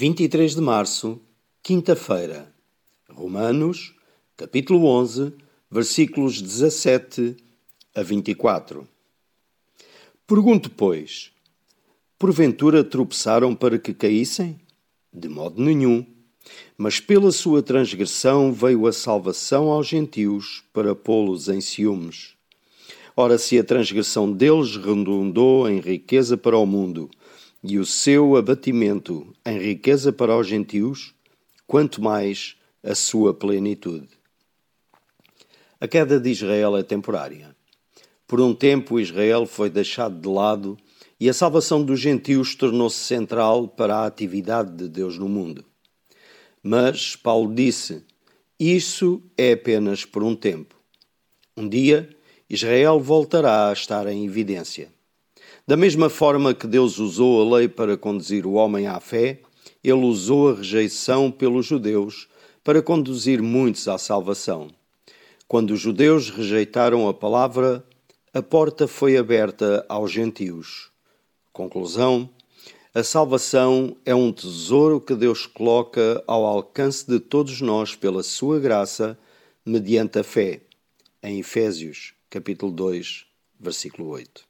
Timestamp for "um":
38.40-38.54, 50.22-50.36, 51.56-51.68, 74.14-74.32